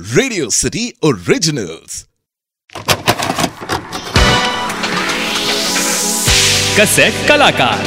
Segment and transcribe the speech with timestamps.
[0.00, 2.08] Radio city originals
[6.80, 7.78] cassette कलाकार।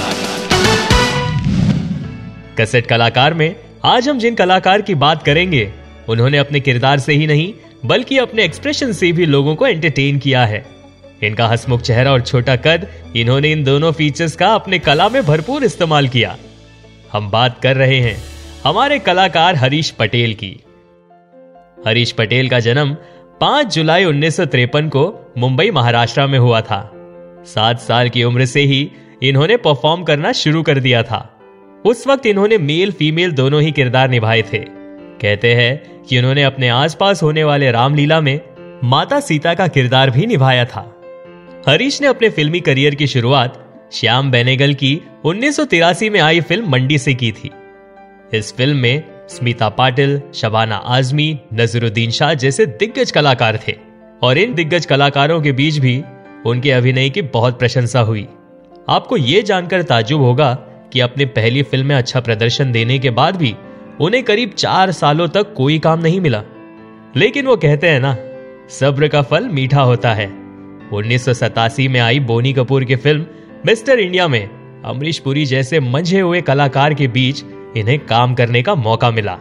[2.60, 3.56] Cassette कलाकार में
[3.86, 5.74] आज हम जिन कलाकार की बात करेंगे,
[6.10, 7.54] उन्होंने अपने किरदार से ही नहीं,
[7.86, 10.66] बल्कि अपने एक्सप्रेशन से भी लोगों को एंटरटेन किया है।
[11.24, 15.64] इनका हसमुख चेहरा और छोटा कद, इन्होंने इन दोनों फीचर्स का अपने कला में भरपूर
[15.64, 16.38] इस्तेमाल किया।
[17.12, 18.24] हम बात कर रहे हैं
[18.64, 20.60] हमारे कलाकार हरीश पटेल की।
[21.88, 22.98] हरीश पटेल का जन्म
[23.42, 26.92] 5 जुलाई उन्नीस को मुंबई, महाराष्ट्र में हुआ था।
[27.46, 28.92] सात साल की उम्र से ही
[29.24, 31.40] इन्होंने परफॉर्म करना शुरू कर दिया था।
[31.86, 34.58] उस वक्त इन्होंने मेल फीमेल दोनों ही किरदार निभाए थे।
[35.22, 38.40] कहते हैं कि उन्होंने अपने आसपास होने वाले रामलीला में
[38.84, 41.02] माता सीता का किरदार भी निभाया था।
[41.68, 43.60] हरीश ने अपने फिल्मी करियर की शुरुआत
[43.94, 47.52] श्याम बेनेगल की उन्नीस सौ तिरासी में आई फ़िल्म मंडी से की थी।
[48.34, 53.76] इस फ़िल्म में स्मिता पाटिल, शबाना आजमी, नजरुद्दीन शाह जैसे दिग्गज कलाकार थे।
[54.24, 56.04] और इन दिग्गज कलाकारों के बीच भी
[56.46, 58.28] उनके अभिनय की बहुत प्रशंसा हुई।
[58.90, 60.54] आपको यह जानकर ताजुब होगा
[60.94, 63.56] कि अपनी पहली फ़िल्म में अच्छा प्रदर्शन देने के बाद भी
[64.02, 66.44] उन्हें करीब चार सालों तक कोई काम नहीं मिला।
[67.16, 68.18] लेकिन वो कहते हैं ना,
[68.70, 70.28] सब्र का फल मीठा होता है।
[70.94, 73.26] उन्नीस सौ सतासी में आई बोनी कपूर की फ़िल्म
[73.66, 74.50] मिस्टर इंडिया में
[74.86, 77.44] अमरीश पुरी जैसे मंझे हुए कलाकार के बीच
[77.78, 79.38] इन्हें काम करने का मौका मिला।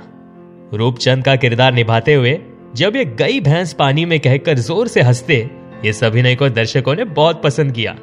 [0.74, 2.40] रूपचंद का किरदार निभाते हुए,
[2.74, 5.50] जब ये गई भैंस पानी में कहकर ज़ोर से हँसते
[5.84, 7.96] इस अभिनय को दर्शकों ने बहुत पसंद किया।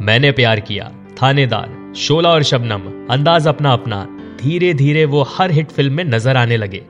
[0.00, 0.90] मैंने प्यार किया,
[1.22, 6.36] थानेदार, शोला और शबनम, अंदाज अपना अपना धीरे धीरे वो हर हिट फ़िल्म में नज़र
[6.36, 6.82] आने लगे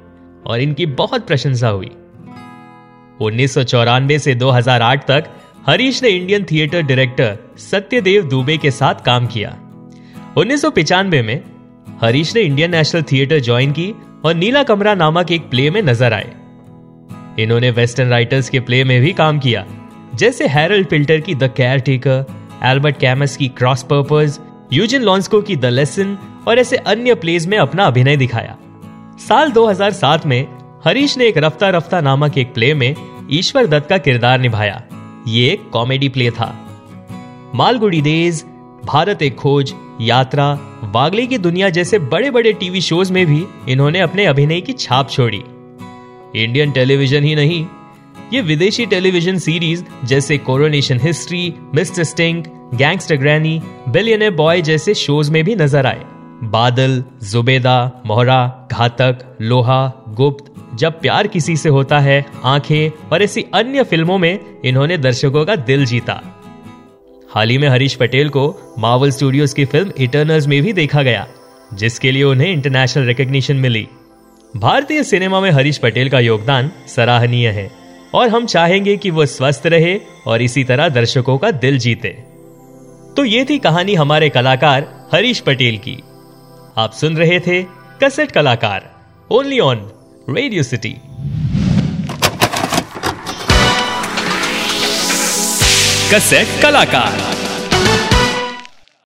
[0.47, 1.91] और इनकी बहुत प्रशंसा हुई।
[3.21, 5.25] उन्नीस सौ चौरानवे से 2008 तक
[5.67, 9.51] हरीश ने Indian theatre director Satyadev Dubey के साथ काम किया।
[10.37, 10.65] उन्नीस
[11.05, 11.52] में
[12.05, 13.93] हरीश ने इंडियन नेशनल थिएटर ज्वाइन की
[14.25, 16.33] और नीला कमरा नामक एक प्ले में नज़र आए।
[17.39, 19.65] इन्होंने वेस्टर्न राइटर्स के प्ले में भी काम किया,
[20.15, 22.25] जैसे हैरल्ड पिल्टर की the caretaker
[22.65, 24.39] Albert Camus की क्रॉस पर्पज
[24.73, 26.17] यूजिन लॉन्सको की द लेसन
[26.49, 28.57] और ऐसे अन्य प्लेज में अपना अभिनय दिखाया।
[29.19, 30.47] साल 2007 में
[30.85, 32.95] हरीश ने एक रफ्ता रफ्ता नामक एक प्ले में
[33.31, 34.83] ईश्वर दत्त का किरदार निभाया।
[35.29, 36.55] ये एक कॉमेडी प्ले था।
[37.55, 38.45] मालगुड़ी डेज़
[38.85, 40.53] भारत एक खोज, यात्रा,
[40.85, 45.11] वागले की दुनिया जैसे बड़े बड़े टीवी शोज़ में भी इन्होंने अपने अभिनय की छाप
[45.11, 45.43] छोड़ी।
[46.37, 47.67] इंडियन टेलीविज़न ही नहीं,
[48.33, 52.45] ये विदेशी टेलीविज़न सीरीज़ जैसे coronation history, Mister Sting
[52.75, 56.05] Gangster Granny Billion Boy जैसे शोज़ में भी नज़र आए।
[56.45, 63.45] बादल, जुबेदा, मोहरा, घातक, लोहा, गुप्त, जब प्यार किसी से होता है, आँखें और ऐसी
[63.55, 66.23] अन्य फ़िल्मों में इन्होंने दर्शकों का दिल जीता।
[67.33, 71.27] हाल ही में हरीश पटेल को मार्वल स्टूडियोज की फ़िल्म इटर्नल्स में भी देखा गया,
[71.75, 73.87] जिसके लिए उन्हें इंटरनेशनल रिकग्निशन मिली।
[74.57, 77.71] भारतीय सिनेमा में हरीश पटेल का योगदान सराहनीय है,
[78.15, 82.09] और हम चाहेंगे कि वो स्वस्थ रहे और इसी तरह दर्शकों का दिल जीते।
[83.17, 85.97] तो ये थी कहानी हमारे कलाकार हरीश पटेल की।
[86.79, 87.63] आप सुन रहे थे
[88.03, 88.91] कसेट कलाकार
[89.31, 89.91] ओनली ऑन
[90.31, 90.95] रेडियो सिटी
[96.13, 97.32] कसेट कलाकार।